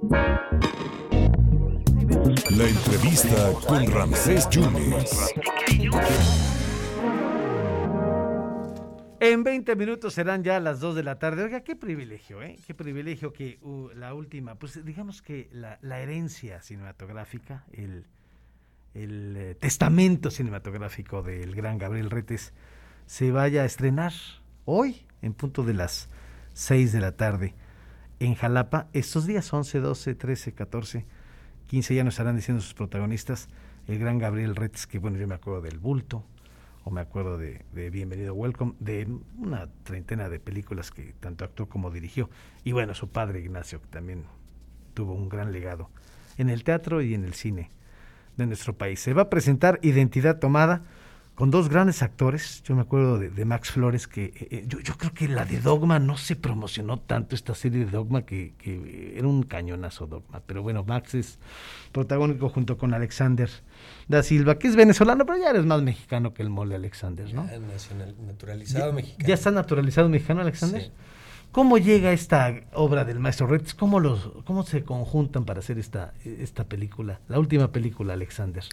[0.00, 0.18] La
[2.68, 5.34] entrevista con Ramsés Yunes.
[9.18, 11.42] En 20 minutos serán ya las 2 de la tarde.
[11.42, 12.56] Oiga, qué privilegio, ¿eh?
[12.64, 18.06] Qué privilegio que uh, la última, pues digamos que la, herencia cinematográfica, el,
[18.94, 22.52] el eh, testamento cinematográfico del gran Gabriel Retes,
[23.06, 24.12] se vaya a estrenar
[24.64, 26.08] hoy, en punto de las
[26.52, 27.56] 6 de la tarde,
[28.20, 28.88] en Jalapa.
[28.92, 31.06] Estos días 11, 12, 13, 14,
[31.66, 33.48] 15 ya nos estarán diciendo sus protagonistas.
[33.86, 36.24] El gran Gabriel Retes, que bueno, yo me acuerdo del bulto,
[36.84, 39.08] o me acuerdo de, de, Bienvenido Welcome, de
[39.38, 42.28] una treintena de películas que tanto actuó como dirigió.
[42.64, 44.24] Y bueno, su padre Ignacio, que también
[44.94, 45.90] tuvo un gran legado
[46.36, 47.70] en el teatro y en el cine
[48.36, 49.00] de nuestro país.
[49.00, 50.82] Se va a presentar Identidad Tomada
[51.38, 52.64] con dos grandes actores.
[52.64, 55.44] Yo me acuerdo de, de Max Flores, que eh, eh, yo, yo, creo que la
[55.44, 60.08] de Dogma no se promocionó tanto, esta serie de Dogma, que, que, era un cañonazo
[60.08, 60.42] Dogma.
[60.44, 61.38] Pero bueno, Max es
[61.92, 63.48] protagónico junto con Alexander
[64.08, 67.46] da Silva, que es venezolano, pero ya eres más mexicano que el mole Alexander, ¿no?
[67.46, 69.28] Ya nacional, naturalizado ya, mexicano.
[69.28, 70.82] ¿Ya está naturalizado mexicano Alexander?
[70.82, 70.90] Sí.
[71.52, 73.76] ¿Cómo llega esta obra del maestro Retes?
[73.76, 78.64] ¿Cómo, los, ¿Cómo se conjuntan para hacer esta, esta película, la última película, Alexander?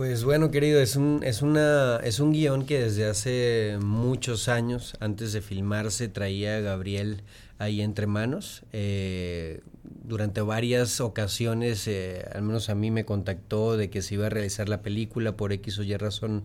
[0.00, 4.94] Pues bueno, querido, es un, es, una, es un guion que desde hace muchos años,
[4.98, 7.22] antes de filmarse, traía Gabriel
[7.58, 8.62] ahí entre manos.
[8.72, 14.24] Eh, durante varias ocasiones, eh, al menos a mí me contactó de que se iba
[14.24, 16.44] a realizar la película, por X o Y razón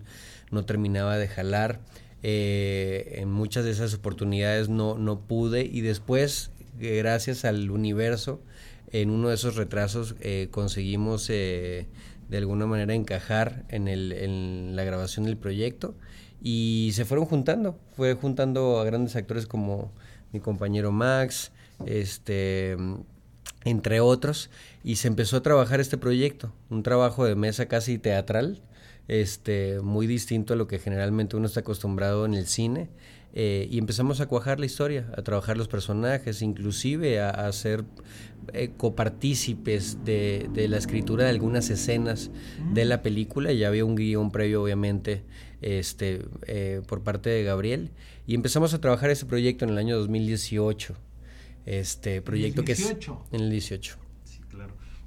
[0.51, 1.79] no terminaba de jalar.
[2.23, 8.41] Eh, en muchas de esas oportunidades no, no pude y después, gracias al universo,
[8.91, 11.29] en uno de esos retrasos eh, conseguimos
[12.29, 15.95] de alguna manera encajar en, el, en la grabación del proyecto.
[16.41, 19.91] Y se fueron juntando, fue juntando a grandes actores como
[20.31, 21.51] mi compañero Max,
[21.85, 22.77] este
[23.63, 24.51] entre otros,
[24.83, 28.61] y se empezó a trabajar este proyecto, un trabajo de mesa casi teatral,
[29.08, 32.90] este, muy distinto a lo que generalmente uno está acostumbrado en el cine,
[33.38, 37.84] eh, y empezamos a cuajar la historia, a trabajar los personajes, inclusive a, a ser
[38.53, 42.31] eh, copartícipes de, de, la escritura de algunas escenas
[42.74, 45.24] de la película, ya había un guion previo obviamente
[45.62, 47.91] este, eh, por parte de Gabriel,
[48.25, 50.95] y empezamos a trabajar ese proyecto en el año 2018
[51.66, 53.00] este proyecto ¿El 18?
[53.00, 53.97] que es en el 18.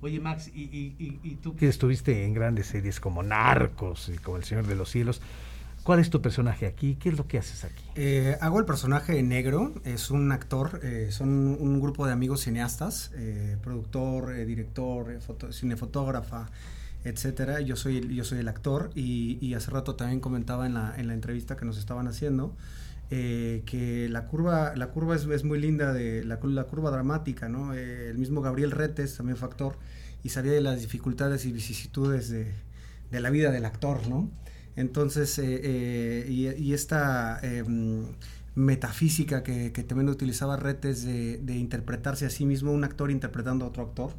[0.00, 4.44] Oye, Max, ¿y, y, tú que estuviste en grandes series como Narcos y como El
[4.44, 5.20] Señor de los Cielos,
[5.82, 6.94] ¿cuál es tu personaje aquí?
[6.94, 7.82] ¿Qué es lo que haces aquí?
[7.96, 13.10] Eh, hago el personaje negro, es un actor, eh, son un grupo de amigos cineastas,
[13.16, 16.48] eh, productor, director, foto, cinefotógrafa,
[17.04, 17.60] etcétera.
[17.60, 21.06] Yo soy, yo soy el actor y, y, hace rato también comentaba en la, en
[21.06, 22.56] la entrevista que nos estaban haciendo.
[23.10, 27.72] Eh, que la curva, la curva es, es muy linda, de la, curva dramática, ¿no?
[27.72, 29.78] Eh, el mismo Gabriel Retes también fue actor
[30.22, 32.52] y sabía de las dificultades y vicisitudes de,
[33.10, 34.30] de la vida del actor, ¿no?
[34.76, 38.04] Entonces, eh, y, esta em,
[38.54, 43.64] metafísica que, que, también utilizaba Retes de, de, interpretarse a sí mismo, un actor interpretando
[43.64, 44.12] a otro actor.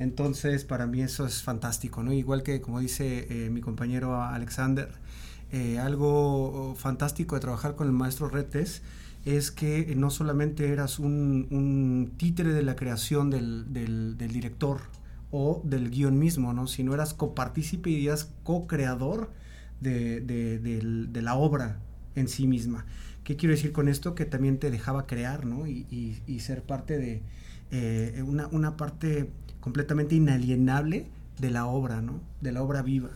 [0.00, 2.12] Entonces, para mí eso es fantástico, ¿no?
[2.12, 4.90] Igual que, como dice mi compañero Alexander,
[5.52, 8.82] eh, algo fantástico de trabajar con el maestro Retes
[9.24, 14.80] es que no solamente eras un, un títere de la creación del, director
[15.32, 16.68] o del guion mismo, ¿no?
[16.68, 19.30] sino eras copartícipe y eras co-creador
[19.80, 21.80] de, la obra
[22.14, 22.86] en sí misma.
[23.24, 24.14] ¿Qué quiero decir con esto?
[24.14, 25.66] Que también te dejaba crear ¿no?
[25.66, 27.22] y, ser parte de
[27.72, 31.06] eh, una parte completamente inalienable
[31.38, 32.20] de la obra, ¿no?
[32.40, 33.10] de la obra viva.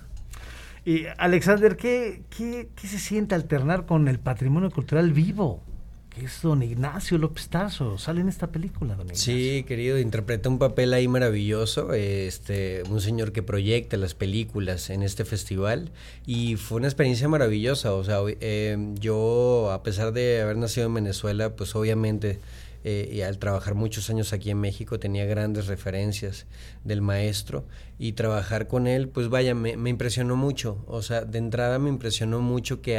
[0.84, 5.62] Y Alexander, ¿qué, ¿qué, qué, se siente alternar con el patrimonio cultural vivo?
[6.10, 9.34] Que es don Ignacio López Tarso, sale en esta película, don Ignacio.
[9.34, 15.02] Sí, querido, interpreta un papel ahí maravilloso, este, un señor que proyecta las películas en
[15.02, 15.90] este festival
[16.26, 20.94] y fue una experiencia maravillosa, o sea, eh, yo a pesar de haber nacido en
[20.94, 22.40] Venezuela, pues obviamente
[22.84, 26.46] eh, al trabajar muchos años aquí en México tenía grandes referencias
[26.84, 27.66] del maestro
[27.98, 30.84] y trabajar con él, pues vaya, me, impresionó mucho.
[30.86, 32.98] O sea, de entrada me impresionó mucho que